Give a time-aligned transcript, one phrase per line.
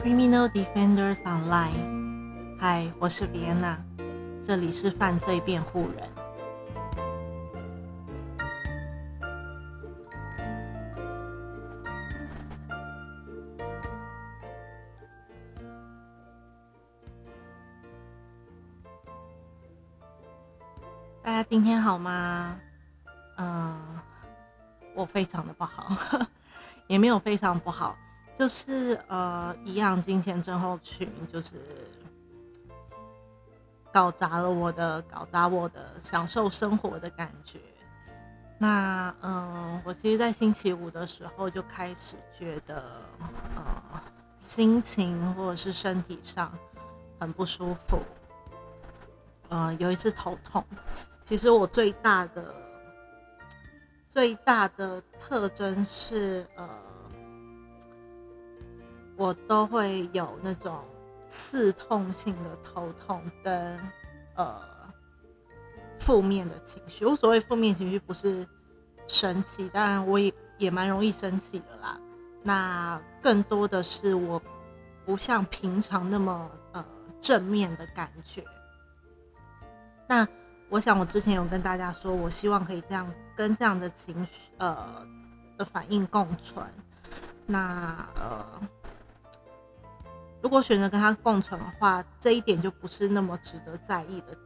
[0.00, 3.76] Criminal Defenders Online，嗨，我是 Vienna，
[4.46, 6.08] 这里是犯罪辩护人。
[21.24, 22.60] 大家今天好吗？
[23.36, 23.76] 嗯，
[24.94, 25.92] 我非常的不好，
[26.86, 27.96] 也没有非常不好。
[28.38, 31.56] 就是呃，一样金钱症候群，就是
[33.92, 37.58] 搞砸了我的，搞砸我的享受生活的感觉。
[38.56, 42.80] 那嗯，我其实，在星期五的时候就开始觉得，
[43.56, 44.00] 呃，
[44.38, 46.52] 心情或者是身体上
[47.18, 47.98] 很不舒服。
[49.48, 50.64] 呃，有一次头痛，
[51.26, 52.54] 其实我最大的
[54.08, 56.68] 最大的特征是呃。
[59.18, 60.78] 我都会有那种
[61.28, 63.76] 刺痛性的头痛跟
[64.36, 64.60] 呃
[65.98, 67.04] 负面的情绪。
[67.04, 68.46] 我所谓负面情绪不是
[69.08, 71.98] 生气，当然我也也蛮容易生气的啦。
[72.44, 74.40] 那更多的是我
[75.04, 76.84] 不像平常那么呃
[77.20, 78.44] 正面的感觉。
[80.06, 80.26] 那
[80.68, 85.04] 我想我之前有跟大家说，我希望可以这样跟这样的情绪呃
[85.58, 86.64] 的反应共存。
[87.46, 88.62] 那呃。
[90.40, 94.38] 如果选择跟他共存的话，这一点就不是那么值得在意的点，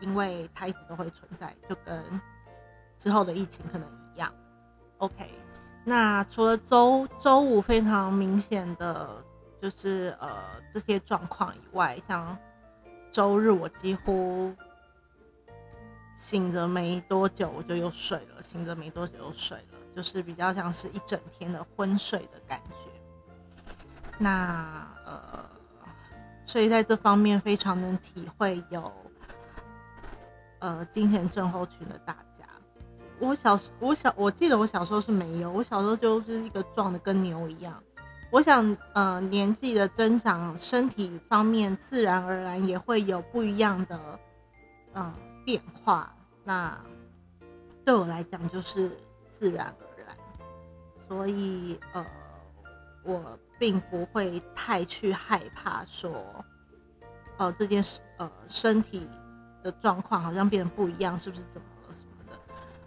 [0.00, 2.20] 因为它一直都会存在，就跟
[2.98, 4.32] 之后的疫情可能一样。
[4.98, 5.28] OK，
[5.84, 9.22] 那除了周周五非常明显的
[9.60, 10.40] 就是呃
[10.72, 12.38] 这些状况以外，像
[13.10, 14.54] 周日我几乎
[16.16, 22.76] 醒着没多久我就又睡了，醒着没多久又睡了，就是比较像是一整天的昏睡的感觉。
[24.16, 24.86] 那
[25.32, 25.44] 呃，
[26.44, 28.92] 所以在这方面非常能体会有
[30.58, 32.44] 呃金钱症候群的大家。
[33.20, 37.82] 我小我小我记得我小时候是没有，我小时候就是一个壮的跟牛一样。
[38.30, 44.18] 我想呃年纪的增长，身体方面自然而然也会有不一样的
[44.94, 45.12] 嗯
[45.44, 46.12] 变化。
[46.42, 46.78] 那
[47.84, 48.90] 对我来讲就是
[49.30, 50.16] 自然而然，
[51.08, 52.04] 所以呃
[53.04, 53.38] 我。
[53.58, 56.44] 并不会太去害怕说，
[57.36, 59.08] 呃，这件事，呃，身体
[59.62, 62.38] 的状况好像变得不一样，是不是怎么了什么的？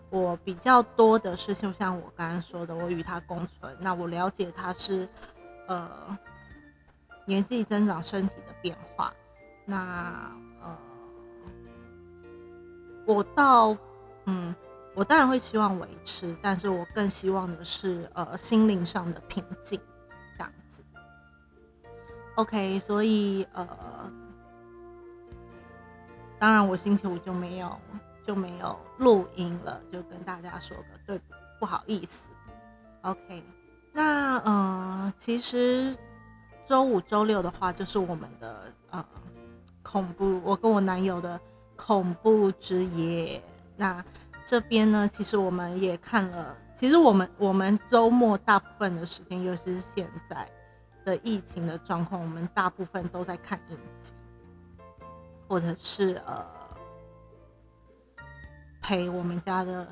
[0.10, 5.08] 我比较多的是，就像我刚刚说的，我与他共存，那我了解他是，
[5.68, 6.18] 呃，
[7.26, 9.14] 年纪增长身体的变化，
[9.66, 10.78] 那呃，
[13.06, 13.76] 我到，
[14.26, 14.56] 嗯，
[14.96, 19.80] 我当然会希望维持，但是我更希望的是，呃，心灵上的平静。
[22.38, 23.68] OK，所以呃，
[26.38, 27.76] 当然我星期五就没有
[28.28, 31.20] 就没有录音了，就跟大家说个对
[31.60, 32.30] 不好意思。
[33.02, 33.44] OK，
[33.92, 35.98] 那呃，其实
[36.68, 39.04] 周五、周六的话，就是我们的呃
[39.82, 41.40] 恐怖，我跟我男友的
[41.76, 43.42] 恐怖之夜。
[43.76, 44.06] 那
[44.46, 50.48] 这边呢，其实我们也看了，其实我们我们周末大部分的时间，尤其是现在。
[51.08, 54.14] 的疫情的状况，我们大部分都在看影集，
[55.48, 56.46] 或者是呃
[58.82, 59.88] 陪我们家的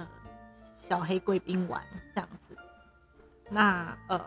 [0.76, 1.82] 小黑贵宾玩
[2.14, 2.54] 这样子。
[3.50, 4.22] 那呃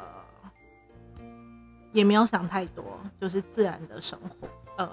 [1.93, 4.89] 也没有想太多，就是自然的生活，呃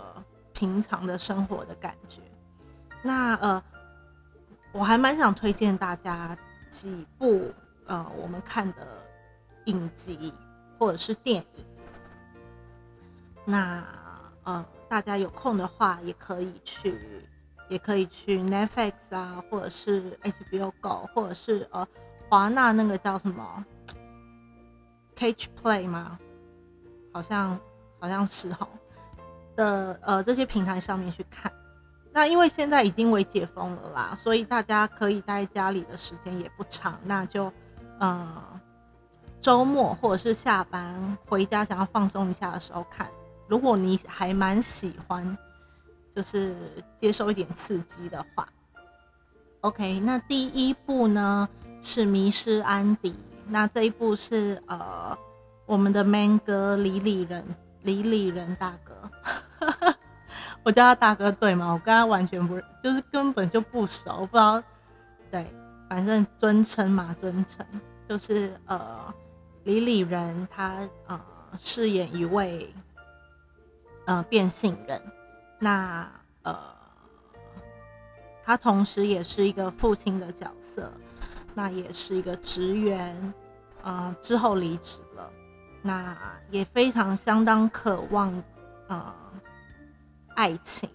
[0.52, 2.20] 平常的生活的感觉。
[3.04, 3.64] 那呃
[4.74, 6.38] 我还蛮想推荐大家
[6.70, 7.54] 几部
[7.86, 8.86] 呃我们看的
[9.68, 10.34] 影集
[10.78, 11.66] 或者是电影。
[13.46, 13.84] 那
[14.44, 17.28] 呃，大家有空的话也可以去，
[17.70, 21.88] 也可以去 Netflix 啊，或者是 HBO Go，或者是呃
[22.30, 23.66] 华纳那个叫什么
[25.16, 26.20] Catch Play 吗？
[27.12, 27.60] 好像
[28.00, 28.68] 好像是哈
[29.56, 31.52] 的呃这些平台上面去看。
[32.12, 37.52] 那因为现在已经为解封了啦，所以大家可以待家里的时间也不长，那就
[38.00, 38.44] 呃
[39.42, 43.10] 周末或者是下班回家想要放松一下的时候看。
[43.48, 45.38] 如果你还蛮喜欢，
[46.16, 46.56] 就是
[47.00, 48.48] 接受一点刺激的话
[49.62, 51.48] ，OK，那第一部呢
[51.82, 53.12] 是《迷失安迪》，
[53.48, 55.16] 那这一部是呃
[55.66, 57.46] 我们的 man 哥李李仁
[57.84, 59.10] 李李仁大哥，
[60.64, 61.74] 我叫他大哥对吗？
[61.74, 64.64] 我跟他完全不就是根本就不熟，不知道，
[65.30, 65.46] 对，
[65.88, 67.66] 反正尊称嘛，尊称
[68.10, 69.14] 就是呃
[69.66, 71.22] 李李仁他呃。
[71.58, 72.70] 饰演一位
[74.06, 75.02] 呃变性人，
[75.60, 76.10] 那
[76.44, 76.58] 呃
[78.44, 80.92] 他同时也是一个父亲的角色，
[81.54, 83.34] 那也是一个职员，
[83.84, 85.32] 呃之后离职了，
[85.82, 86.18] 那
[86.52, 88.44] 也非常相当渴望
[88.88, 89.14] 呃
[90.36, 90.90] 爱情，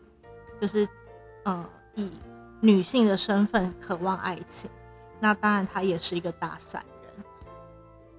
[0.61, 0.89] 就是
[1.45, 2.11] 呃以
[2.61, 4.71] 女性的身份渴望爱情，
[5.19, 7.25] 那当然他也是一个大善人，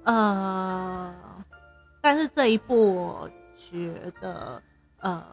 [0.03, 1.15] 呃。
[2.03, 4.59] 但是这一部，我觉得，
[5.01, 5.23] 呃，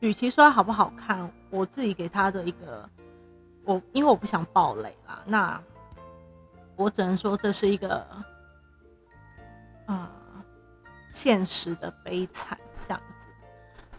[0.00, 2.88] 与其说好不好看，我自己给他的一个，
[3.64, 5.62] 我因为我不想爆雷啦，那
[6.76, 8.06] 我只能说这是一个，
[9.86, 10.08] 呃，
[11.10, 13.28] 现实的悲惨这样子。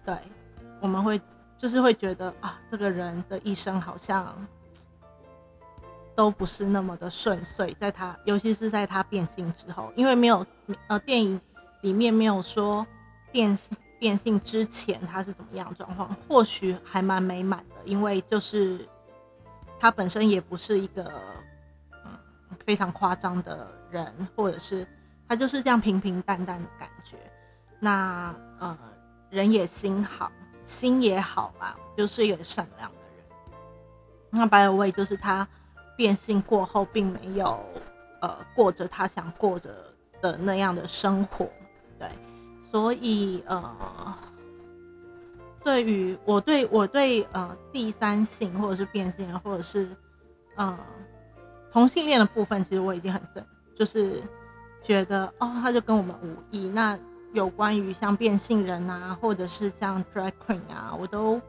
[0.05, 0.17] 对，
[0.79, 1.19] 我们会
[1.57, 4.35] 就是会觉得啊，这个人的一生好像。
[6.17, 10.43] 都不是那么的顺遂，在他，尤其是在他变性之后，因为没有，
[10.87, 11.39] 呃，电影
[11.81, 12.83] 里面没有说
[13.31, 18.87] 变性变性之前他是怎么样状况，或许还蛮美满的，因为就是
[19.79, 21.11] 他本身也不是一个
[21.91, 22.11] 嗯
[22.65, 24.87] 非常夸张的人，或者是
[25.27, 27.17] 他就是这样平平淡淡的感觉，
[27.79, 28.77] 那呃
[29.29, 30.31] 人也心好，
[30.63, 33.25] 心也好吧，就是一个善良的人。
[34.29, 35.47] 那白尔卫就是他。
[35.97, 37.59] 变性过后，并没有
[38.21, 39.91] 呃过着他想过着
[40.21, 41.49] 的那样的生活，
[41.97, 42.07] 对，
[42.77, 44.15] 所以呃，
[45.63, 49.89] 对于我对我对呃第三性或者是变性或者是
[50.57, 50.77] 嗯
[51.71, 53.43] 同性恋的部分，其实我已经很正，
[53.73, 54.21] 就是
[54.83, 56.69] 觉得哦，他就跟我们无异。
[56.69, 56.95] 那
[57.33, 61.41] 有关于像变性人啊，或者是像 drag queen 啊，我都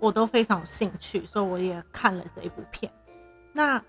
[0.00, 2.90] 我都非常有兴趣，所以我也看了这一部片。
[3.52, 3.84] 那，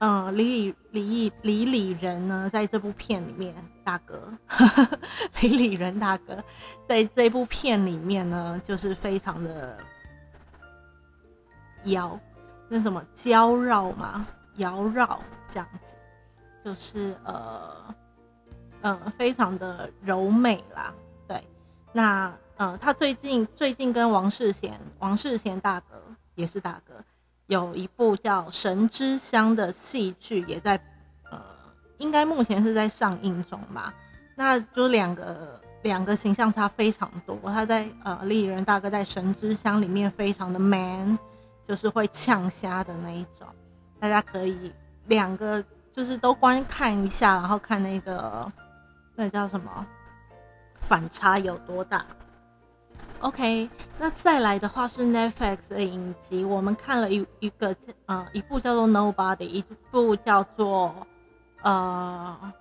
[0.00, 3.52] 嗯，李李李李仁呢，在这部片里面，
[3.82, 4.32] 大哥，
[5.42, 6.42] 李李仁大哥，
[6.88, 9.76] 在这部片里面呢，就是非常的
[11.84, 12.16] 妖，
[12.68, 14.24] 那什么娇绕嘛，
[14.58, 15.96] 妖绕这样子，
[16.64, 17.94] 就是呃，
[18.82, 20.94] 嗯，非常的柔美啦，
[21.26, 21.42] 对，
[21.92, 26.00] 那，呃，他最近最近跟王世贤，王世贤大哥
[26.36, 26.94] 也是大哥。
[27.48, 30.78] 有一部叫《神之乡》的戏剧也在，
[31.30, 31.40] 呃，
[31.96, 33.92] 应该目前是在上映中吧。
[34.36, 37.38] 那就两个两个形象差非常多。
[37.46, 41.18] 他在呃，丽人大哥在《神之乡》里面非常的 man，
[41.64, 43.48] 就是会呛虾的那一种。
[43.98, 44.70] 大家可以
[45.06, 48.52] 两个就是都观看一下，然后看那个
[49.14, 49.86] 那叫什么
[50.76, 52.04] 反差有多大。
[53.20, 53.68] OK，
[53.98, 57.74] 那再来的话是 Netflix 的影集，我们看了一一个
[58.06, 60.94] 呃一部叫做 Nobody，一部叫做
[61.62, 62.52] 呃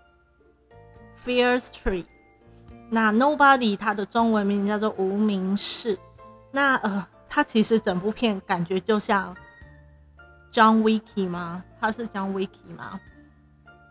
[1.23, 2.07] Fear Street。
[2.89, 5.95] 那 Nobody 它的中文名叫做无名氏。
[6.51, 9.37] 那呃，它其实整部片感觉就像
[10.51, 11.63] John Wick 吗？
[11.79, 12.99] 他是 John Wick 吗？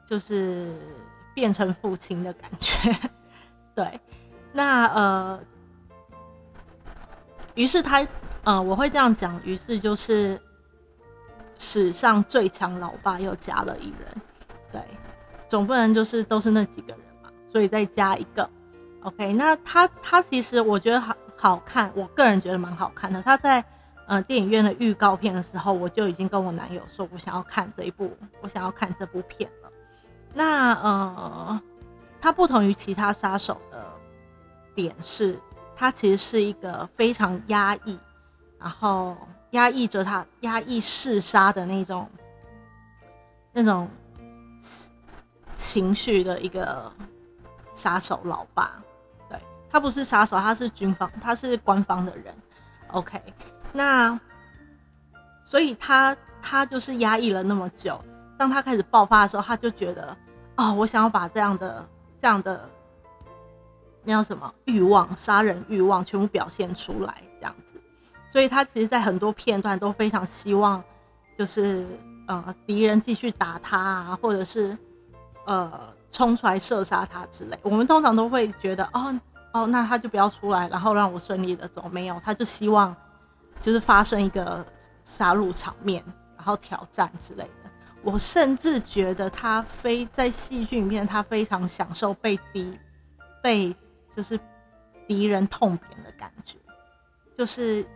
[0.08, 0.74] 就是
[1.32, 2.92] 变成父亲的感觉。
[3.72, 4.00] 对，
[4.52, 5.40] 那呃。
[7.56, 8.06] 于是他，
[8.44, 9.40] 呃，我会这样讲。
[9.44, 10.40] 于是就是
[11.58, 14.22] 史上最强老爸又加了一人，
[14.70, 14.80] 对，
[15.48, 18.48] 总不能就是都是那几个人嘛，所以再加一个。
[19.02, 23.22] OK，那他他其实我觉得好好看，我个人觉得蛮好看的。
[23.22, 23.64] 他在
[24.06, 29.70] 呃电影院的预告片的时候，我就已经跟我男友说，我想要看这一部，我想要看这部片了。
[30.34, 31.60] 那呃，
[32.20, 33.82] 它不同于其他杀手的
[34.74, 35.38] 点是。
[35.78, 37.98] 他其实是一个非常压抑，
[38.58, 39.14] 然后
[39.50, 42.08] 压抑着他压抑嗜杀的那种
[43.52, 43.86] 那种
[45.54, 46.90] 情绪的一个
[47.74, 48.82] 杀手老爸。
[49.28, 49.38] 对
[49.70, 52.34] 他不是杀手，他是军方，他是官方的人。
[52.88, 53.20] OK，
[53.70, 54.18] 那
[55.44, 58.02] 所以他他就是压抑了那么久，
[58.38, 60.16] 当他开始爆发的时候，他就觉得
[60.56, 61.86] 哦，我想要把这样的
[62.22, 62.66] 这样的。
[64.06, 65.14] 那叫什么欲望？
[65.16, 67.74] 杀人欲望全部表现出来，这样子。
[68.32, 70.80] 所以他其实，在很多片段都非常希望，
[71.36, 71.84] 就是
[72.28, 74.78] 呃，敌人继续打他啊，或者是
[75.44, 75.72] 呃，
[76.12, 77.58] 冲出来射杀他之类。
[77.62, 79.18] 我们通常都会觉得，哦
[79.52, 81.88] 哦，那他就不要出来，然后让我顺利的走。
[81.90, 82.94] 没有，他就希望
[83.60, 84.64] 就是发生一个
[85.02, 86.04] 杀戮场面，
[86.36, 87.70] 然后挑战之类的。
[88.02, 92.78] 我甚至觉得他非在戏剧里面，他非常享受被敌
[93.42, 93.74] 被。
[94.16, 94.40] 就是
[95.06, 96.56] 敌人痛扁的感觉，
[97.36, 97.86] 就是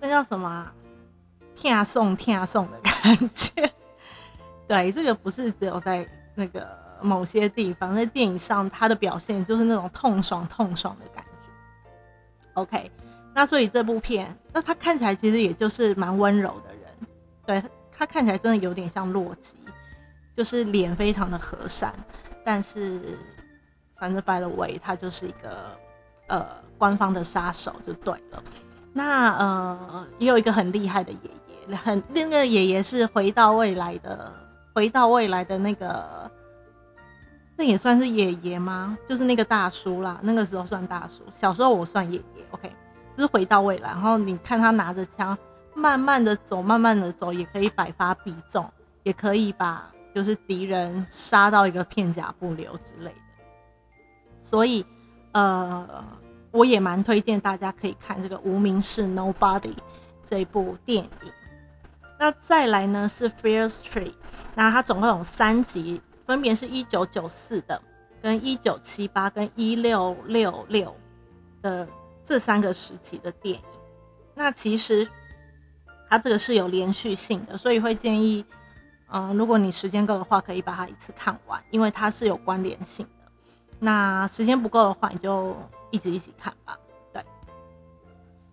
[0.00, 0.72] 那叫什么
[1.54, 3.70] “天送天送”的感觉。
[4.66, 6.66] 对，这个不是只有在那个
[7.00, 11.30] 某些地方，在电影上他的表现就是那种痛爽痛爽的感觉。
[12.54, 12.90] OK，
[13.34, 17.08] 那所以这部片，那他看起来其实也就是蛮温柔的人，
[17.44, 19.56] 对他看起来真的有点像洛基，
[20.34, 21.94] 就是脸非常的和善，
[22.44, 23.18] 但是
[23.98, 25.70] 反正 by the way，他就是一个
[26.28, 26.46] 呃
[26.78, 28.42] 官方的杀手就对了。
[28.92, 31.30] 那呃也有一个很厉害的爷
[31.68, 34.32] 爷，很那个爷爷是回到未来的，
[34.74, 36.30] 回到未来的那个。
[37.58, 38.98] 那也算是爷爷吗？
[39.08, 41.22] 就是那个大叔啦，那个时候算大叔。
[41.32, 42.70] 小时候我算爷爷，OK，
[43.16, 43.88] 就是回到未来。
[43.88, 45.34] 然后你看他拿着枪，
[45.72, 48.70] 慢慢的走，慢慢的走，也可以百发必中，
[49.04, 53.16] 也可以把就是敌人杀到一个片甲不留之类的。
[54.48, 54.86] 所以，
[55.32, 56.04] 呃，
[56.52, 59.60] 我也蛮推荐大家可以看这个《无名氏 Nobody》
[60.24, 61.32] 这部电影。
[62.16, 64.10] 那再来呢是《Fear Street》，
[64.54, 66.00] 那它总共有三集。
[66.24, 67.80] 分别是一九九四的、
[68.22, 70.94] 跟一九七八、跟一六六六
[71.62, 71.86] 的
[72.24, 73.62] 这三个时期的电影。
[74.34, 75.06] 那其实
[76.08, 78.44] 它这个是有连续性的，所以会建议，
[79.12, 83.06] 嗯，如果你时间够的话，可以把它一次看完，因为它是有关联性。
[83.78, 85.56] 那时间不够的话，你就
[85.90, 86.76] 一直一起看吧。
[87.12, 87.24] 对。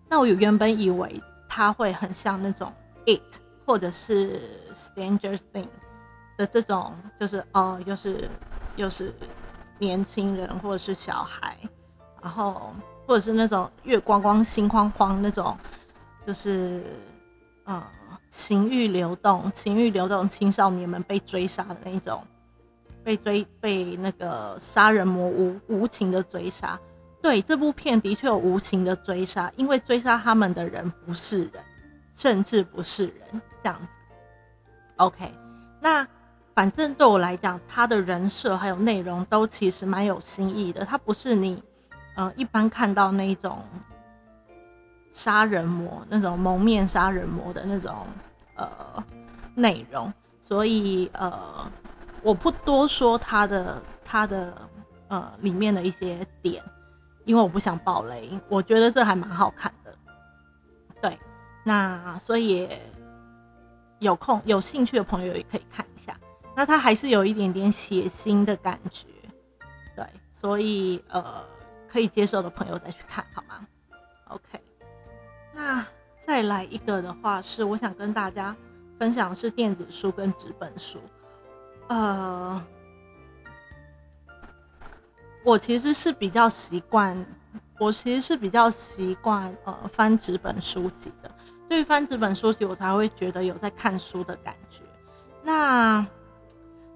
[0.08, 2.72] 那我有原本以为它会很像那种
[3.16, 3.34] 《It》
[3.66, 4.40] 或者是
[4.76, 5.64] 《Stranger Things》。
[6.36, 8.28] 的这种就是哦，又是
[8.74, 9.14] 又是
[9.78, 11.56] 年轻人或者是小孩，
[12.20, 12.72] 然后
[13.06, 15.56] 或者是那种月光光心慌慌那种，
[16.26, 16.82] 就是
[17.66, 17.80] 嗯
[18.30, 22.20] 情欲流动，情欲流动青少年们被追杀的那种，
[23.04, 26.80] 被追被那个杀人魔无无情的追杀。
[27.22, 31.62] 对这部片的确有无情的追杀，因为追杀他们的人不是人，
[32.16, 33.86] 甚至不是人这样子。
[34.96, 35.32] OK，
[35.80, 36.06] 那。
[36.56, 40.84] 反正对我来讲，他的人设还有内容都其实蛮有新意的。
[40.84, 41.60] 他不是你，
[42.14, 43.58] 嗯，一般看到那种
[45.12, 48.06] 杀人魔那种蒙面杀人魔的那种
[48.54, 49.04] 呃
[49.56, 51.68] 内容，所以呃，
[52.24, 54.68] 我不多说它的它的
[55.08, 56.64] 呃里面的一些点，
[57.26, 58.30] 因为我不想爆雷。
[58.48, 59.94] 我觉得这还蛮好看的，
[61.02, 61.18] 对，
[61.62, 62.68] 那所以
[63.98, 66.18] 有空有兴趣的朋友也可以看一下。
[66.56, 69.06] 那它还是有一点点血腥的感觉，
[69.94, 71.44] 对，所以呃，
[71.86, 73.66] 可以接受的朋友再去看好吗
[74.28, 74.60] ？OK，
[75.52, 75.84] 那
[76.26, 78.56] 再来一个的话是，我想跟大家
[78.98, 80.98] 分享的是电子书跟纸本书。
[81.88, 82.64] 呃，
[85.44, 87.24] 我其实是比较习惯，
[87.78, 91.30] 我其实是比较习惯呃翻纸本书籍的。
[91.68, 94.80] 对于翻纸本书籍，我才会觉得有在看书的感觉。
[95.42, 96.06] 那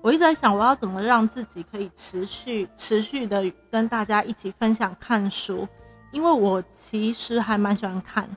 [0.01, 5.67] 我一直在想，我要怎么让自己可以持续、持续的跟大家一起分享看书，
[6.13, 8.29] 因为我其实还蛮喜欢看，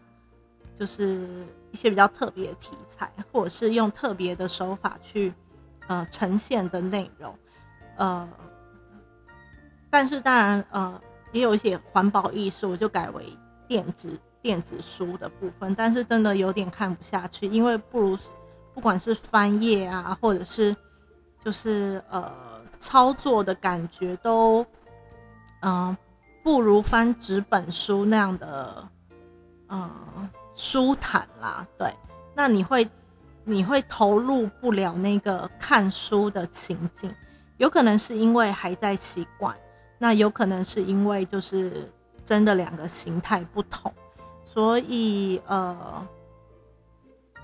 [0.75, 5.33] 就是一些比较特别的题材，或者是用特别的手法去
[5.91, 7.35] 呃呈现的内容，
[7.97, 8.29] 呃，
[9.89, 11.01] 但是当然呃
[11.33, 13.25] 也有一些环保意识，我就改为
[13.67, 18.17] 电子电子书的部分，但是真的有点看不下去，因为不如
[18.73, 20.73] 不管是翻页啊，或者是。
[21.43, 22.31] 就是呃，
[22.77, 24.63] 操作的感觉都，
[25.61, 25.97] 嗯，
[26.43, 28.87] 不如翻纸本书那样的，
[29.69, 29.89] 嗯，
[30.53, 31.65] 舒坦啦。
[31.79, 31.91] 对，
[32.35, 32.87] 那你会，
[33.43, 37.13] 你会投入不了那个看书的情境，
[37.57, 39.55] 有可能是因为还在习惯，
[39.97, 41.91] 那有可能是因为就是
[42.23, 43.93] 真的两个形态不同，
[44.43, 46.07] 所以呃，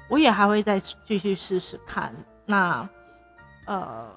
[0.10, 2.13] 我也还会再继续试试看。
[2.46, 2.88] 那。
[3.70, 4.08] 呃，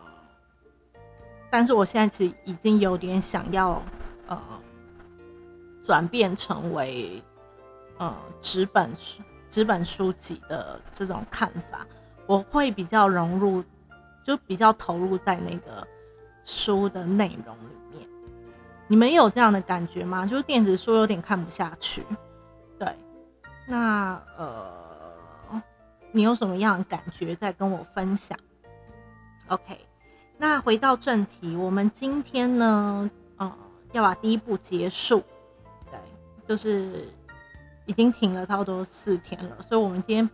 [1.51, 3.83] 但是我现在其实已经有点想要，
[4.29, 4.41] 呃，
[5.85, 7.21] 转变成为
[7.99, 11.87] 呃纸本书、纸本书籍的这种看法，
[12.27, 13.63] 我会比较融入，
[14.25, 15.87] 就比较投入在那个
[16.45, 18.09] 书的内容里面。
[18.87, 20.25] 你们有这样的感觉吗？
[20.25, 22.05] 就是电子书有点看不下去。
[22.79, 22.97] 对，
[23.67, 25.63] 那呃，
[26.13, 28.39] 你有什么样的感觉在跟我分享
[29.49, 29.79] ？OK，
[30.39, 33.53] 那回到正题，我们今天呢，呃，
[33.93, 35.23] 要把第一步结束，
[35.91, 35.99] 对，
[36.47, 37.09] 就是
[37.91, 40.31] 已经停了差不多四天了，所以我们今天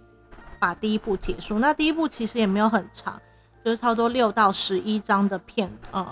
[0.58, 1.58] 把第一步结束。
[1.58, 3.18] 那第一步其实也没有很长，
[3.64, 6.06] 就是差不多六到十一章的片呃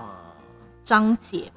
[0.82, 1.52] 章节。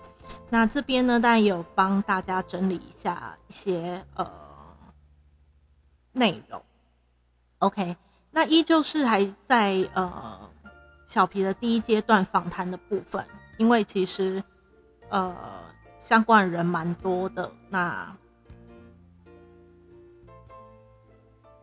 [0.50, 4.29] 那这边呢，当然有帮大家整理一下一些呃
[6.12, 6.62] 内容。
[7.60, 7.96] OK，
[8.32, 10.38] 那依旧是还在呃。
[11.08, 13.25] 小皮的第一阶段访谈的部分，
[13.56, 14.44] 因为其实
[15.08, 15.34] 呃
[16.00, 17.50] 相关人蛮多的。
[17.70, 18.13] 那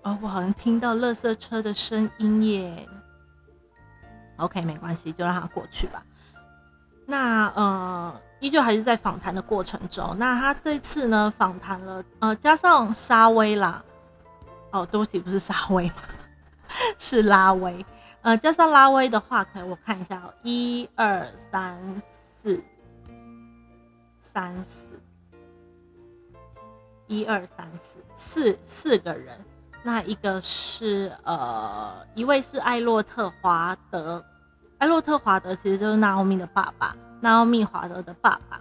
[0.04, 2.88] 哦，我好像听到垃圾车的声音耶。
[4.37, 6.02] OK，没关系，就让它过去吧。
[7.06, 10.16] 那呃，依旧还是在访谈的过程中。
[10.18, 13.82] 那他这次呢，访谈了呃，加上沙威啦。
[14.73, 15.90] 哦，对不起，不是沙威，
[16.99, 17.84] 是拉威。
[18.23, 22.62] 呃，加上拉威的话，可以我看一下，一二三四，
[24.20, 24.87] 三四，
[27.06, 29.38] 一二三四，四四个人。
[29.86, 34.24] 那一个是呃，一位是艾洛特华德，
[34.78, 38.58] 艾洛特华德其实就是纳奥米的爸爸，纳奥米华德的爸爸。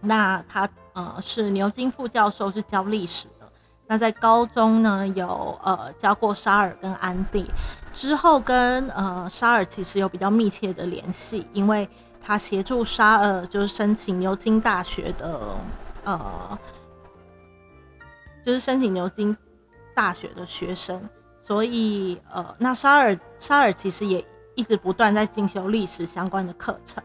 [0.00, 3.48] 那他呃是牛津副教授，是教历史的。
[3.86, 7.48] 那在高中呢，有呃教过沙尔跟安迪，
[7.92, 11.88] 之后跟呃沙尔其实有比较密切的联系，因为
[12.20, 15.56] 他协助沙尔就是申请牛津大学的
[16.02, 16.58] 呃，
[18.44, 19.36] 就是申请牛津。
[19.94, 21.08] 大学的学生，
[21.40, 27.02] 所以呃，那沙尔沙尔其实也一直不断在进修历史相关的课程，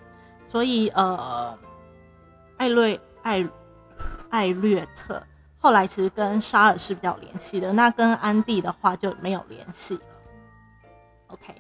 [0.47, 1.57] 所以呃，
[2.57, 3.47] 艾瑞艾
[4.29, 5.21] 艾略特
[5.59, 10.01] 后来其实跟沙尔是比较联系的，那跟安迪的话就没有联系了。
[11.27, 11.53] OK，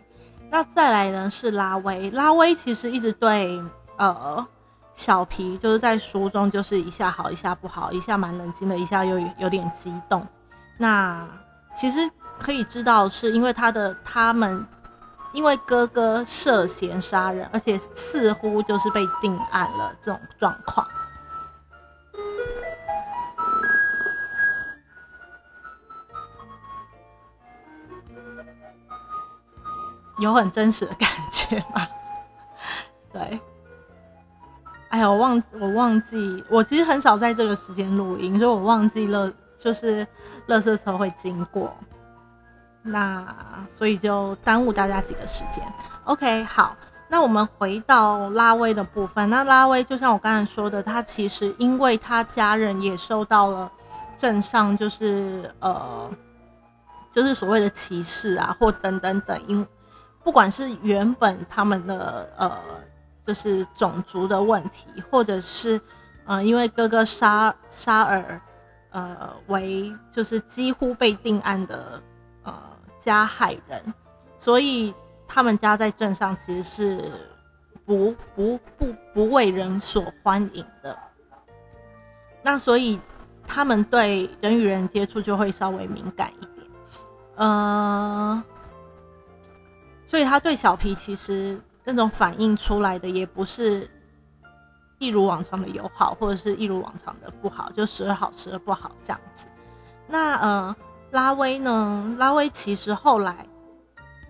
[0.49, 3.61] 那再来呢是拉威，拉威其实一直对
[3.97, 4.45] 呃
[4.93, 10.25] 小皮就是在书中就是一下好一下不好，一下蛮冷静的，一下又有点激动。
[10.79, 11.27] 那
[11.75, 11.99] 其实
[12.39, 14.65] 可以知道，是因为他的他们，
[15.33, 20.87] 因为哥哥涉嫌杀人，而且似乎就是被定案了这种状况，
[30.19, 31.87] 有很真实的感觉吗？
[33.11, 33.39] 对，
[34.89, 39.33] 哎呀，我忘我忘记，我其实很少在这个时间录音，所以我忘记了。
[39.57, 40.05] 就是，
[40.47, 41.75] 垃圾车会经过，
[42.83, 43.35] 那
[43.67, 45.63] 所以就耽误大家几个时间。
[46.03, 46.77] OK，好，
[47.09, 49.27] 那我们回到拉威的部分。
[49.31, 53.69] 那拉威就像我刚才说的，他其实因为他家人也受到了
[54.15, 56.07] 镇上就是呃，
[57.11, 59.67] 就是所谓的歧视啊，或等等等，因
[60.23, 62.59] 不管是原本他们的呃，
[63.25, 65.81] 就是种族的问题，或者是
[66.25, 68.39] 呃，因为哥哥沙沙尔。
[68.97, 72.01] 呃，为就是几乎被定案的
[72.41, 72.53] 呃
[72.97, 73.93] 加害人，
[74.39, 74.91] 所以
[75.27, 77.11] 他们家在镇上其实是
[77.85, 80.97] 不不不不为人所欢迎的。
[82.41, 82.99] 那所以
[83.45, 86.67] 他们对人与人接触就会稍微敏感一点，
[87.35, 88.43] 呃，
[90.07, 93.87] 所以他对小皮其实那种反应出来的也不是。
[94.99, 99.47] 一如往常的友好，或者是一如往常的不好，就时而好，时而不好这样子。
[100.07, 100.75] 那呃，
[101.11, 102.15] 拉威呢？
[102.17, 103.45] 拉威其实后来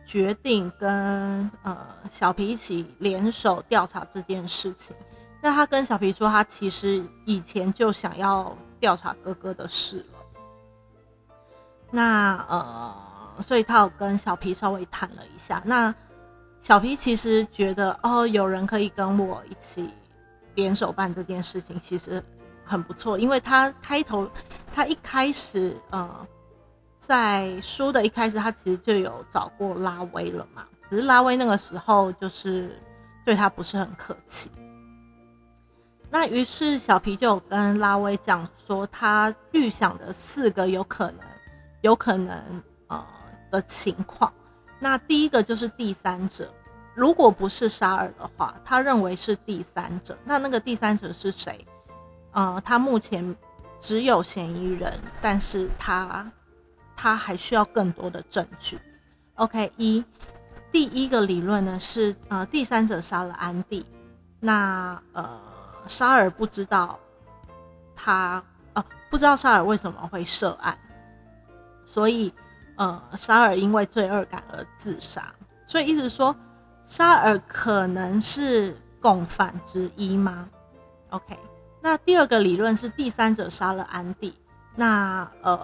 [0.05, 1.77] 决定跟呃
[2.09, 4.95] 小皮一起联手调查这件事情。
[5.41, 10.19] 那他跟小皮说，他其实以前就想要调查哥哥的事了。
[11.91, 12.95] 那呃，
[13.41, 15.61] 所以他有跟小皮稍微谈了一下。
[15.63, 15.93] 那
[16.59, 19.89] 小皮其实觉得，哦，有人可以跟我一起。
[20.57, 22.21] 联手办这件事情其实
[22.65, 24.27] 很不错，因为他开头，
[24.73, 26.27] 他一开始，呃，
[26.97, 30.65] 在书的一开始，他其实就有找过拉威了嘛。
[30.89, 32.75] 只是拉威那个时候就是
[33.23, 34.49] 对他不是很客气。
[36.09, 41.19] 那于是小皮就跟拉威讲说，他预想的四个有可能、
[41.81, 43.05] 有可能呃
[43.51, 44.33] 的情况。
[44.79, 46.51] 那第一个就是第三者。
[46.97, 50.17] 如果不是沙尔的话，他认为是第三者。
[50.25, 51.63] 那那个第三者是谁？
[52.31, 53.35] 呃，他目前
[53.79, 56.27] 只有嫌疑人，但是他
[56.95, 58.79] 他还需要更多的证据。
[59.35, 60.03] OK，一
[60.71, 63.85] 第一个理论呢是呃第三者杀了安迪，
[64.39, 65.39] 那呃
[65.85, 66.97] 沙尔不知道
[67.95, 70.75] 他呃不知道沙尔为什么会涉案，
[71.85, 72.33] 所以
[72.75, 75.31] 呃沙尔因为罪恶感而自杀。
[75.63, 76.35] 所以意思说。
[76.87, 80.47] 沙尔可能是共犯之一吗
[81.09, 81.37] ？OK，
[81.81, 84.33] 那第二个理论是第三者杀了安迪，
[84.73, 85.59] 那呃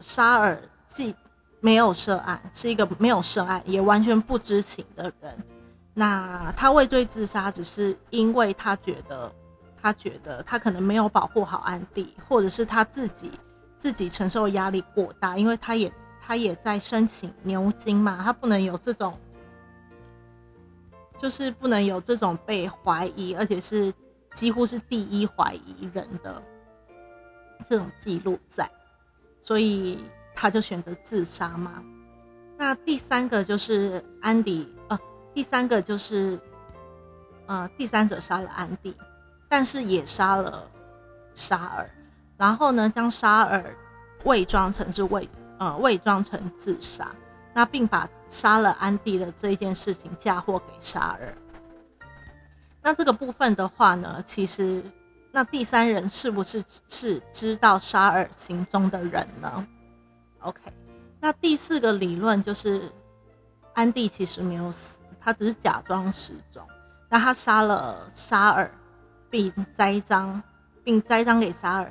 [0.00, 1.14] 沙尔既
[1.60, 5.38] 没有涉案，是一个没有涉案也完全不知情的人，
[5.94, 9.32] 那他畏罪自杀只是因为他觉得
[9.80, 13.30] 他觉得他可能没有保护好安迪，或者是他自己
[13.78, 19.16] 自己承受压力过大，因为他也他也在申请牛津嘛，他不能有这种。
[21.18, 23.92] 就是不能有这种被怀疑，而且是
[24.32, 26.42] 几乎是第一怀疑人的
[27.68, 28.68] 这种记录在，
[29.42, 31.82] 所以他就选择自杀嘛。
[32.56, 34.98] 那第三个就是安迪，呃，
[35.32, 36.38] 第三个就是
[37.46, 38.96] 呃，第三者杀了安迪，
[39.48, 40.70] 但是也杀了
[41.34, 41.90] 沙尔，
[42.36, 43.64] 然后呢，将沙尔
[44.24, 47.10] 伪装成是伪呃伪装成自杀。
[47.54, 51.32] 那并把杀了安迪的这件事情嫁祸给沙尔。
[52.82, 54.82] 那这个部分的话呢，其实
[55.30, 59.66] 那第三人是不是是知道沙尔行踪的人呢
[60.40, 60.60] ？OK，
[61.20, 62.90] 那第四个理论就是
[63.72, 66.60] 安迪其实没有死，他只是假装失踪。
[67.08, 68.68] 那他杀了沙尔，
[69.30, 70.42] 并栽赃，
[70.82, 71.88] 并栽赃给沙尔，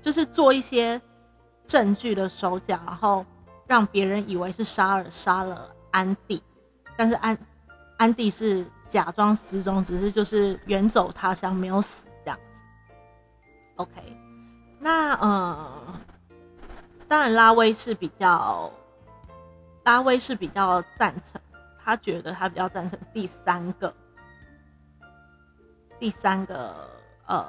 [0.00, 1.02] 就是做一些
[1.66, 3.26] 证据的手脚，然后。
[3.70, 6.42] 让别人以为是沙尔杀了安迪，
[6.96, 7.38] 但是安
[7.98, 12.60] 安迪是假装失踪，只是就是远走他乡，没有死这样子。
[13.76, 13.92] OK，
[14.80, 16.00] 那呃，
[17.06, 18.68] 当然拉威是比较
[19.84, 21.40] 拉威是比较赞成，
[21.84, 23.94] 他觉得他比较赞成第三个，
[26.00, 26.90] 第三个
[27.28, 27.46] 呃，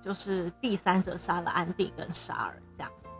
[0.00, 3.10] 就是第三者杀了安迪跟沙尔这样子。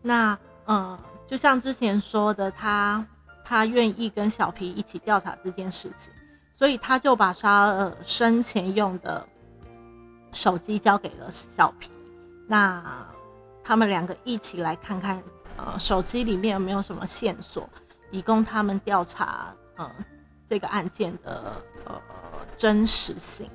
[0.00, 0.38] 那
[0.70, 0.98] 嗯。
[1.26, 3.06] 就像之前说的，他
[3.44, 6.12] 他愿意跟小皮一起调查这件事情，
[6.58, 9.24] 所以他就把沙尔生前用的
[10.32, 11.88] 手机交给了小皮。
[12.48, 12.82] 那
[13.62, 15.22] 他们两个一起来看看，
[15.56, 17.70] 呃，手机里面有没有什么线索，
[18.10, 19.88] 以供他们调查，呃，
[20.48, 21.94] 这个案件的呃
[22.56, 23.48] 真实性。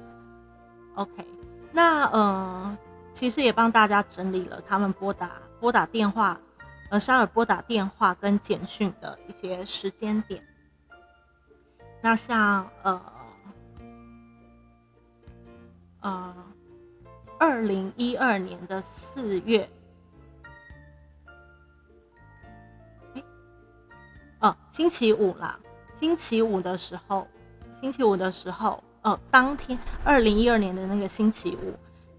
[0.93, 1.28] OK，
[1.73, 2.78] 那呃，
[3.12, 6.39] 其实也帮大家整理了他们拨打拨打电话。
[6.95, 10.41] 呃，沙尔拨打电话跟简讯的一些时间点，
[12.01, 13.01] 那像呃
[15.99, 16.34] 呃，
[17.38, 19.69] 二零一二年的四月，
[23.13, 23.23] 哎，
[24.39, 25.60] 哦，星期五啦，
[25.99, 27.27] 星期五的时候，
[27.81, 31.73] 星期五的时候，呃，当天二零一二年的那个星期五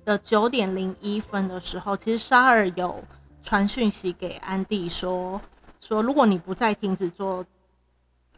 [0.04, 3.02] 的九点零一分的时候，其实沙尔有。
[3.46, 5.40] 传讯息给安迪说
[5.78, 7.46] 说，如果你不再停止做，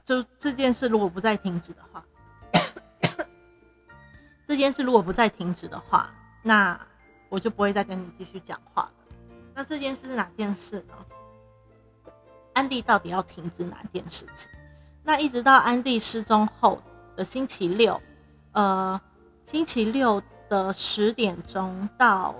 [0.05, 2.05] 就这件事如果不再停止的话，
[4.47, 6.79] 这件事如果不再停止的话，那
[7.31, 8.92] 我就不会再跟你继续讲话了。
[9.55, 10.94] 那这件事是哪件事呢？
[12.53, 14.51] 安迪到底要停止哪件事情？
[15.03, 16.83] 那一直到安迪失踪后
[17.16, 17.99] 的星期六，
[18.53, 19.01] 呃，
[19.47, 22.35] 星期六的十点钟到。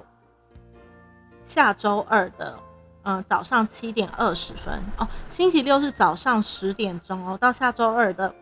[1.49, 2.59] 下周二的，
[3.05, 5.09] 嗯，早上七点二十分哦。
[5.31, 8.35] 星期六是早上十点钟哦，到下周二的，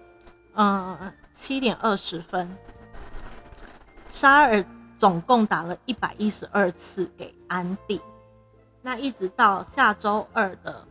[0.56, 2.58] 嗯，七点二十分，
[4.06, 4.64] 沙尔
[4.98, 8.00] 总共打了一百一十二次给安迪。
[8.82, 10.84] 那一直到下周二的，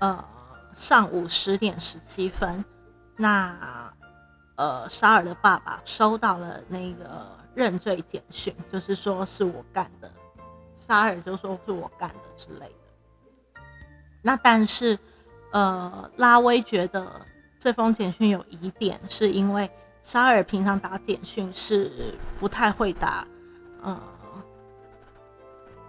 [0.00, 0.24] 呃，
[0.72, 2.64] 上午十点十七分，
[3.16, 3.92] 那，
[4.56, 10.10] 呃，沙尔的爸爸收到了那个认罪简讯，就是说是我干的。
[10.86, 13.60] 沙尔就说是我干的之类的，
[14.20, 14.98] 那但是，
[15.52, 17.08] 呃，拉威觉得
[17.58, 19.70] 这封简讯有疑点，是因为
[20.02, 23.24] 沙尔平常打简讯是不太会打，
[23.82, 24.00] 呃，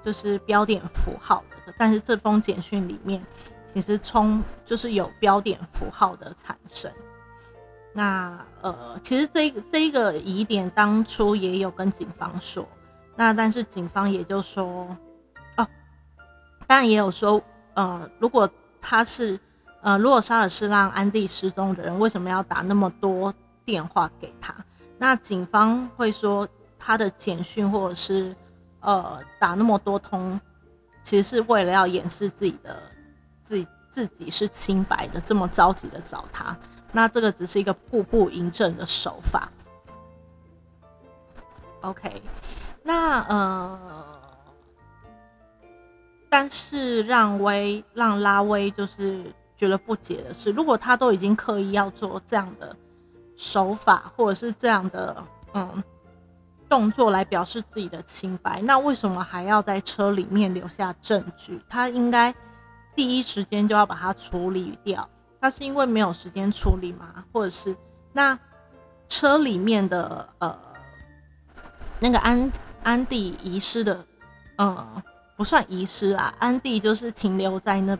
[0.03, 3.25] 就是标点符号的，但是这封简讯里面
[3.73, 6.91] 其实充就是有标点符号的产生。
[7.93, 12.67] 那呃，其实这这一个疑点当初也有跟警方说。
[13.15, 14.87] 那但是警方也就说，
[15.57, 15.67] 哦，
[16.65, 17.41] 当然也有说，
[17.75, 18.49] 呃，如果
[18.81, 19.39] 他是，
[19.81, 24.53] 呃，如果沙尔是让安迪失踪的人，为什么要打那么多电话给他？
[24.97, 26.47] 那警方会说
[26.79, 28.35] 他的简讯或者是，
[28.79, 30.39] 呃，打那么多通，
[31.03, 32.81] 其实是为了要掩饰自己的
[33.41, 36.57] 自己自己是清白的，这么着急的找他。
[36.91, 39.49] 那这个只是一个步步营证的手法。
[41.81, 42.21] OK。
[42.83, 43.79] 那呃，
[46.29, 52.75] 但是让威让拉威就是觉得不解的是，如果他都已经刻意要做这样的
[53.37, 55.81] 手法，或者是这样的嗯
[56.67, 61.61] 动作来表示自己的清白，那为什么还要在车里面留下证据？
[61.69, 62.35] 他应该
[62.95, 65.07] 第一时间就要把它处理掉。
[65.39, 67.23] 他是因为没有时间处理吗？
[67.31, 67.73] 或者是
[68.11, 68.37] 那
[69.07, 70.59] 车里面的呃
[71.99, 72.51] 那个安？
[72.83, 74.05] 安迪遗失的，
[74.57, 75.01] 嗯，
[75.35, 76.33] 不算遗失啊。
[76.39, 77.97] 安迪就是停留在那，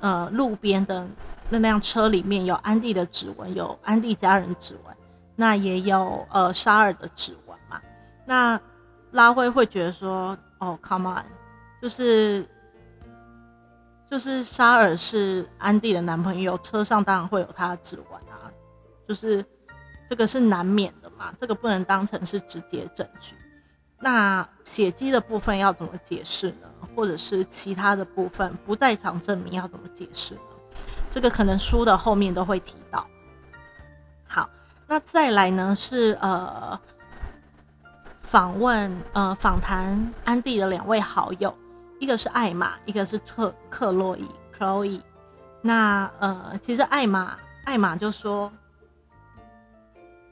[0.00, 1.06] 呃，路边的
[1.48, 4.96] 那辆车里面有安迪的指纹，有安迪家人指纹。
[5.36, 7.80] 那也有呃沙尔的指纹嘛。
[8.26, 8.60] 那
[9.12, 11.24] 拉辉会觉得说，哦，come on，
[11.80, 12.44] 就是
[14.10, 18.50] 就是沙尔是安迪的男朋友，车上当然会有他的指纹啊，
[19.06, 19.44] 就是
[20.08, 23.36] 这个是难免的嘛，这个不能当成是直接证据。
[24.00, 26.68] 那血迹的部分要怎么解释呢？
[26.94, 30.40] 或者是其他的部分不在场证明要怎么解释呢？
[31.10, 33.04] 这个可能书的后面都会提到。
[34.26, 34.48] 好，
[34.86, 36.78] 那再来呢是呃
[38.22, 41.52] 访问呃访谈安迪的两位好友，
[41.98, 45.00] 一个是艾玛，一个是特克洛伊 （Chloe）。
[45.60, 48.52] 那呃其实艾玛艾玛就说。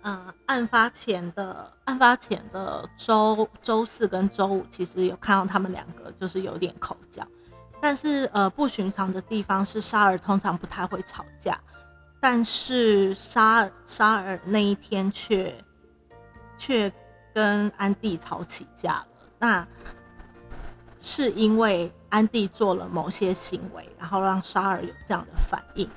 [0.08, 7.26] 嗯，案发前的案发前的周周四跟周五，其实有看到他们两个就是有点口角，
[7.80, 11.58] 但是呃不寻常的地方是沙尔通常不太会吵架，
[12.20, 15.52] 但是沙尔沙尔那一天却
[16.56, 16.92] 却
[17.34, 19.08] 跟安迪吵起架了，
[19.40, 19.66] 那
[21.00, 25.90] 是因为安迪做了某些行为，然后让沙尔有这样的反应。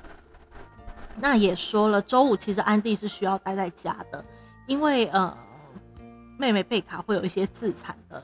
[1.22, 4.24] 那也说了，周五其实安迪是需要待在家的，
[4.66, 5.36] 因为呃，
[6.38, 8.22] 妹妹贝卡会有一些自残的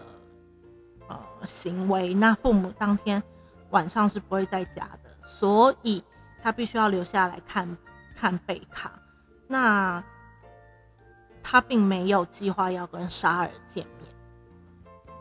[1.06, 3.22] 呃行为，那父母当天
[3.70, 6.02] 晚上是不会在家的，所以
[6.42, 7.76] 他必须要留下来看
[8.16, 8.92] 看贝卡。
[9.46, 10.02] 那
[11.42, 15.14] 他并没有计划要跟沙尔见面。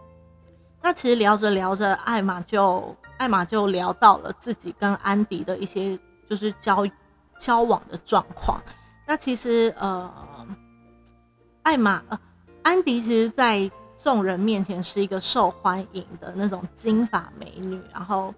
[0.82, 6.88] 那其实聊着聊着，艾玛就艾玛就聊到了自己跟安迪的一些就是交。
[7.38, 8.62] 交往的状况，
[9.06, 10.48] 那其实呃，
[11.64, 12.20] 艾玛呃，
[12.64, 18.34] 安迪其实，在众人面前是一个受欢迎的那种金发美女，然后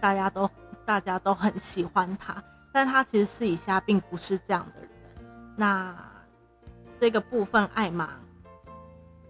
[0.00, 0.48] 大家都
[0.84, 4.90] 大家都很喜欢她，但她其实私底下并不是这样的人。
[5.56, 5.94] 那
[7.00, 8.10] 这个部分，艾玛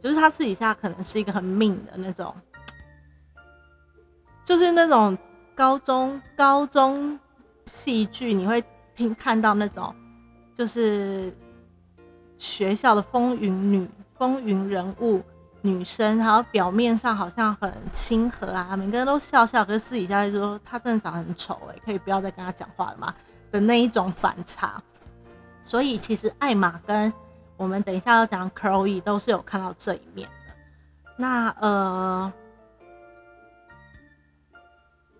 [0.02, 2.34] 就是她私底下可能是一个很命的那种，
[4.44, 5.16] 就是那种
[5.54, 7.18] 高中高中
[7.64, 8.62] 戏剧你会。
[8.96, 9.94] 听看到那种，
[10.54, 11.32] 就是
[12.38, 15.22] 学校的风云女、风云人物
[15.60, 23.14] 女生，然后表面上好像很亲和啊，每个人都笑笑，可是私底下就说她真的长得很丑，哎，可以不要再跟她讲话了吗？
[23.50, 24.82] 的那一种反差。
[25.62, 27.12] 所以其实艾玛跟
[27.56, 30.54] 我们等一下要讲 Chloe 都是有看到这一面的。
[31.16, 32.32] 那呃，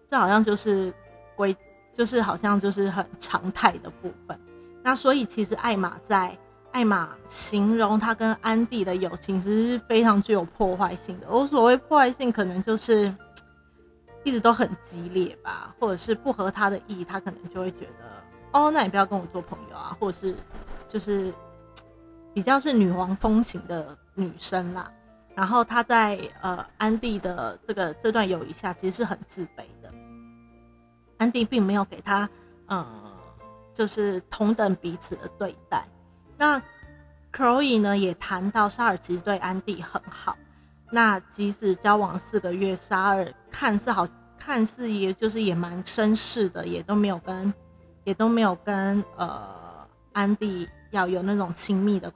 [0.08, 0.94] 这好像就是
[1.34, 1.54] 归。
[1.96, 4.38] 就是好像就是很常态的部分，
[4.82, 6.36] 那所以其实艾玛在
[6.72, 11.26] 艾玛形容她跟安迪的友情，其实是非常具有破坏性的。
[11.30, 13.10] 我所谓破坏性，可能就是
[14.24, 20.36] 一直都很激烈吧，或者是不合他的意，他可能就会觉得，哦，那你不要跟我做朋友啊，或者是
[20.86, 21.32] 就是
[22.34, 24.92] 比较是女王风情的女生啦。
[25.34, 29.64] 然后她在呃安迪的这个这段友谊下，其实是很自卑。
[31.18, 32.28] 安迪并没有给他，
[32.66, 32.86] 呃，
[33.72, 35.84] 就是同等彼此的对待。
[36.36, 36.60] 那
[37.32, 40.36] Chloe 呢，也谈到沙尔其实对安迪很好。
[40.90, 44.06] 那即使交往四个月，沙尔看似好，
[44.38, 47.52] 看似也就是也蛮绅士的，也都没有跟，
[48.04, 52.12] 也都没有跟呃安迪要有那种亲密的，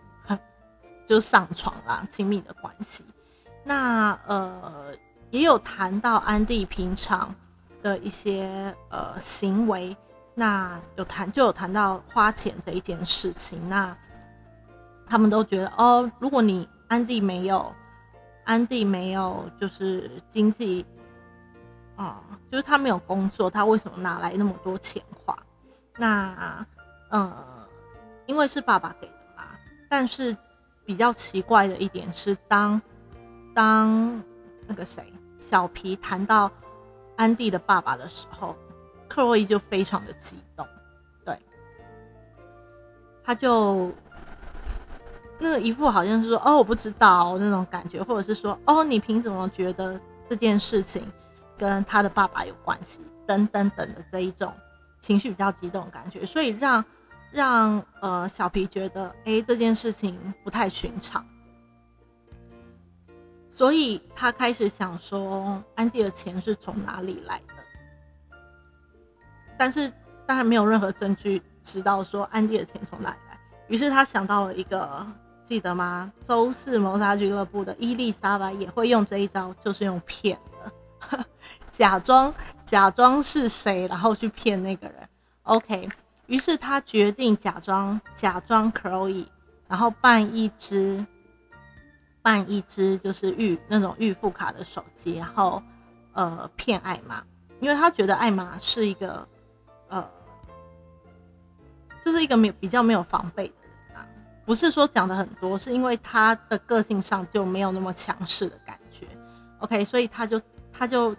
[1.06, 3.04] 就上床啦，亲密的关系。
[3.64, 4.94] 那呃，
[5.30, 7.34] 也有谈到安迪平常。
[7.82, 9.96] 的一些呃行为，
[10.34, 13.96] 那有谈就有谈到花钱这一件事情，那
[15.06, 17.74] 他们都觉得哦，如果你安迪没有
[18.44, 20.84] 安迪没有就是经济
[21.96, 25.36] 啊，就是他没有工作，他为什么拿来那么多钱花？
[25.96, 26.66] 那
[27.10, 27.32] 呃，
[28.26, 29.44] 因为是爸爸给的嘛。
[29.88, 30.36] 但是
[30.84, 32.80] 比较奇怪的一点是，当
[33.54, 34.22] 当
[34.66, 36.50] 那个谁小皮谈到。
[37.20, 38.56] 安迪的爸爸的时候，
[39.06, 40.66] 克洛伊就非常的激动，
[41.22, 41.38] 对，
[43.22, 43.92] 他就
[45.38, 51.06] 那一副好像是说哦我不知道那种感觉，或者是说哦你凭什么觉得这件事情
[51.58, 54.50] 跟他的爸爸有关系等等等的这一种
[55.02, 56.82] 情绪比较激动的感觉，所以让
[57.30, 61.22] 让呃小皮觉得哎这件事情不太寻常。
[63.50, 68.38] 所以他开始想说，安迪的钱是从哪里来的？
[69.58, 69.92] 但是
[70.24, 73.38] 当然没有任何证据知道说安迪的钱从哪里来。
[73.66, 75.06] 于是他想到了一个，
[75.44, 76.10] 记得吗？
[76.22, 80.38] 周四谋杀俱乐部的伊丽莎白也会用这一招，就是用骗
[81.10, 81.24] 的，
[81.70, 82.32] 假装
[82.64, 84.96] 假装是谁，然后去骗那个人。
[85.42, 85.88] OK，
[86.26, 89.26] 于是他决定假装假装 Chloe，
[89.68, 91.04] 然后办一只
[92.22, 95.62] 办一支就是预那种预付卡的手机，然后
[96.12, 97.22] 呃骗艾玛，
[97.60, 99.26] 因为他觉得艾玛是一个
[99.88, 100.08] 呃
[102.04, 103.54] 就是一个没有比较没有防备的
[103.88, 104.06] 人啊，
[104.44, 109.06] 不是说讲的很多，是因为他的个性上就没有那么强势的感觉。
[109.58, 110.40] OK，所以他就
[110.72, 111.14] 他就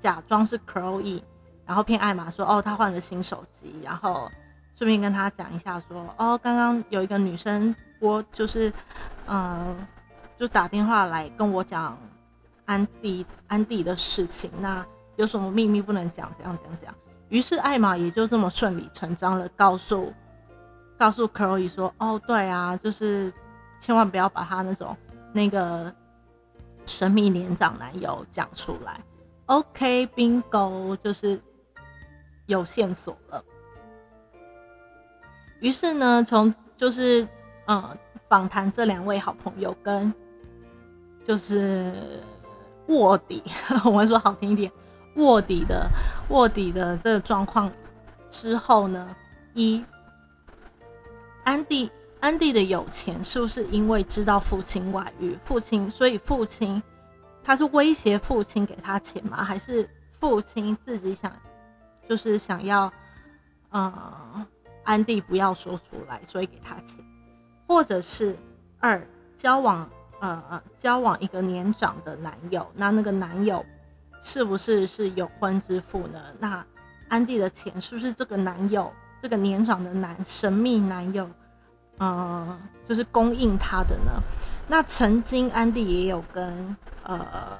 [0.00, 1.22] 假装是 Chloe，
[1.66, 4.30] 然后骗艾玛说哦他换了新手机，然后。
[4.74, 8.72] 顺便跟他讲一下，说哦，刚刚有一个女生播，就是，
[9.26, 9.76] 嗯，
[10.42, 11.96] 就打电话来跟我讲
[12.64, 16.34] 安迪安迪的事情，那有什么秘密不能讲？
[16.36, 16.94] 怎样怎样怎样？
[17.28, 20.12] 于是艾玛也就这么顺理成章的告诉
[20.98, 23.32] 告诉 Chloe 说，哦，对啊，就是
[23.78, 24.96] 千万不要把他那种
[25.32, 25.94] 那个
[26.86, 29.00] 神秘年长男友讲出来。
[29.46, 31.40] OK，bingo，就是
[32.46, 33.44] 有线索了。
[35.60, 37.28] 于是呢，从就是
[37.66, 37.96] 呃
[38.28, 40.12] 访谈这两位好朋友跟
[41.24, 42.20] 就是
[42.88, 43.42] 卧底，
[43.84, 44.70] 我们说好听一点，
[45.16, 45.88] 卧底的
[46.28, 47.70] 卧底的这个状况
[48.30, 49.14] 之后呢，
[49.54, 49.84] 一
[51.44, 56.82] 安迪安迪的有钱是不是因为知道父亲外遇，父亲所以父亲
[57.42, 59.42] 他是威胁父亲给他钱吗？
[59.42, 59.88] 还是
[60.20, 61.32] 父亲自己想
[62.08, 62.92] 就是想要
[63.70, 64.46] 呃？
[64.84, 66.98] 安迪不要说出来，所以给他钱，
[67.68, 68.36] 或者是
[68.80, 69.00] 二
[69.36, 69.88] 交往，
[70.22, 73.66] 呃呃，交往一个年长的男友，那那个男友
[74.22, 76.20] 是不是是有婚之妇呢？
[76.38, 76.64] 那
[77.08, 81.28] 安迪的钱是不是这个男友，这个年长的男神秘男友，
[81.98, 82.56] 呃，
[82.88, 84.22] 就是供应他的呢？
[84.68, 87.58] 那曾经安迪也有跟呃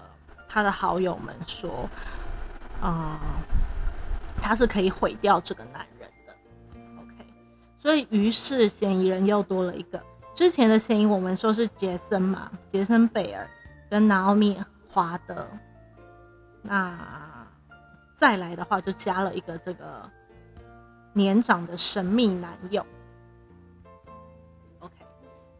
[0.48, 1.90] 他的好友们说，
[2.80, 3.18] 嗯，
[4.40, 6.32] 他是可以毁掉这个男人的。
[7.02, 7.26] OK，。
[7.80, 10.00] 所以，于是嫌疑人又多了一个。
[10.34, 13.48] 之前的嫌疑我们说是杰森嘛，杰森贝尔
[13.90, 15.46] 跟拿奥米华德。
[16.62, 17.46] 那
[18.16, 20.08] 再来的话，就加了一个这个
[21.12, 22.84] 年长的神秘男友。
[24.80, 24.94] OK，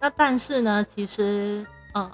[0.00, 2.10] 那但是呢，其实呃，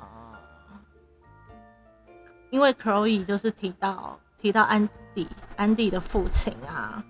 [2.50, 7.04] 因为 Chloe 就是提到提到安迪安迪的父亲啊。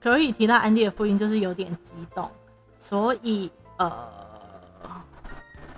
[0.00, 2.28] 可以提到安迪的父亲，就是有点激动，
[2.76, 4.31] 所以呃，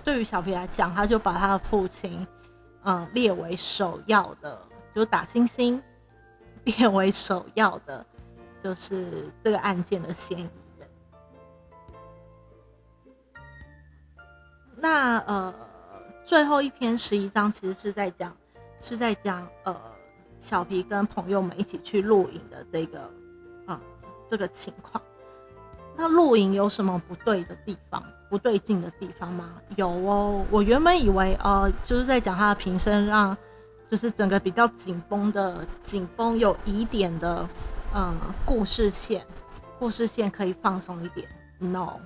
[0.04, 2.26] 对于小皮来讲，他就把他的父亲，
[2.82, 4.58] 嗯，列为首要的，
[4.94, 5.82] 就打星星，
[6.64, 8.04] 列为首要的，
[8.62, 10.88] 就是这个案件的嫌疑人。
[14.76, 15.54] 那呃，
[16.24, 18.36] 最后一篇十一章其实是在讲，
[18.80, 19.74] 是在讲呃，
[20.38, 23.10] 小皮跟朋友们一起去露营的这个。
[24.26, 25.00] 这个情况，
[25.96, 29.54] 那露营有什么不对的地方、不对劲的地方吗？
[29.76, 33.36] 有哦，我原本以为呃，就是在讲他的平生，让
[33.88, 37.48] 就是整个比较紧绷的、紧绷有疑点的，
[37.92, 38.12] 呃，
[38.44, 39.24] 故事线，
[39.78, 41.28] 故事线可以放松一点。
[41.58, 42.00] No，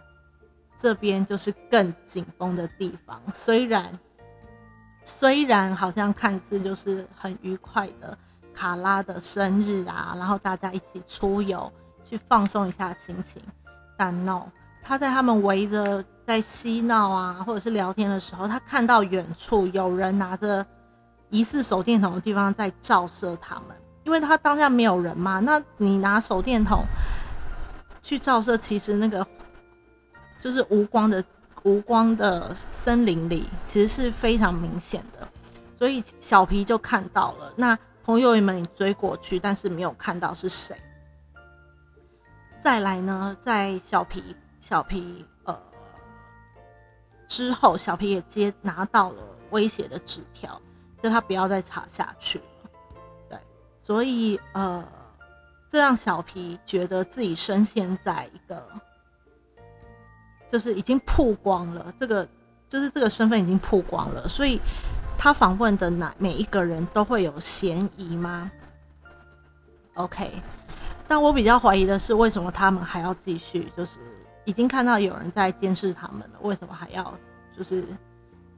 [0.76, 3.22] 这边就是更紧绷的地方。
[3.32, 3.98] 虽然
[5.02, 8.16] 虽然好像看似就是很愉快的
[8.54, 11.72] 卡拉的生日啊，然后大家一起出游。
[12.10, 13.42] 去放松一下心情，
[13.98, 14.44] 但 no，
[14.82, 20.64] 他在他们围着在嬉闹啊，或者是聊天的时候，他看到远处有人拿着
[21.28, 26.84] 疑似手电筒的地方在照射他们，因为他当下没有人嘛，那你拿手电筒
[28.00, 29.26] 去照射，其实那个
[30.38, 31.22] 就是无光的
[31.64, 35.26] 无光的森林里，其实是非常明显的，
[35.76, 40.76] 所以小皮就看到了，那朋友们追过去，但是没有看到是谁。
[42.60, 45.58] 再来呢，在小皮小皮呃
[47.26, 50.60] 之后，小皮也接拿到了威胁的纸条，
[51.02, 52.70] 叫他不要再查下去了。
[53.28, 53.38] 对，
[53.80, 54.86] 所以呃，
[55.70, 58.62] 这让小皮觉得自己深陷在一个，
[60.50, 62.28] 就是已经曝光了，这个
[62.68, 64.60] 就是这个身份已经曝光了，所以
[65.16, 68.50] 他访问的哪每一个人都会有嫌疑吗
[69.94, 70.32] ？OK。
[71.08, 73.72] 但我比较怀疑的是，为什么他们还要继续？
[73.74, 73.98] 就是
[74.44, 77.12] 已经看到有人在监视他们了，为什么还要
[77.56, 77.82] 就是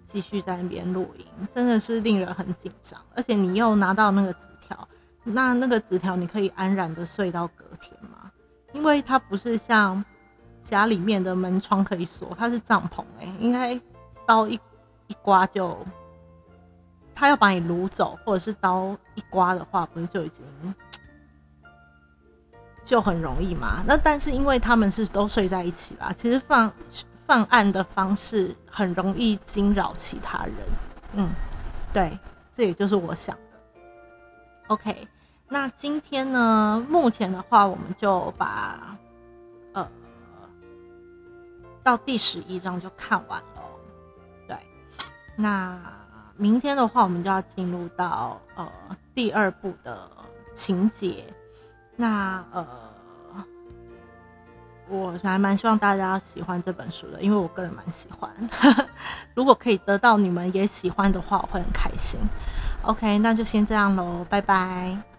[0.05, 1.25] 继续在那边录音？
[1.49, 3.01] 真的是令人很紧张。
[3.15, 4.89] 而且你又拿到那个纸条，
[5.23, 8.31] 那那个纸条你可以安然的睡到隔天吗？
[8.73, 10.05] 因为它不是像
[10.61, 13.81] 家里面的门窗可以锁，它是帐篷哎，应该
[14.27, 14.59] 刀一
[15.07, 15.79] 一刮就，
[17.15, 20.45] 他要把你掳走，或者是刀一刮的话，不是就已经。
[22.85, 23.85] 就很容易嘛。
[23.87, 26.73] 那但是因为他们是都睡在一起啦，其实放
[27.27, 30.55] 放案的方式很容易惊扰其他人。
[31.15, 31.31] 嗯，
[31.93, 32.19] 对，
[32.55, 33.43] 这也就是我想的。
[34.69, 35.09] OK，
[35.49, 38.97] 那今天呢，目前的话，我们就把
[39.73, 39.89] 呃
[41.83, 43.63] 到第十一章就看完了。
[44.47, 44.57] 对，
[45.37, 45.81] 那
[46.37, 48.69] 明天的话，我们就要进入到呃
[49.15, 50.09] 第二部的
[50.55, 51.25] 情节。
[52.01, 52.67] 那呃。
[54.93, 58.29] 我还蛮希望大家喜欢这本书的，因为我个人蛮喜欢。
[59.37, 62.19] 如果可以得到你们也喜欢的话，我会很开心。
[62.83, 65.10] OK，那就先这样喽，拜拜。